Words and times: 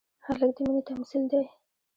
هلک 0.25 0.49
د 0.55 0.57
مینې 0.65 0.81
تمثیل 0.89 1.23
دی. 1.31 1.43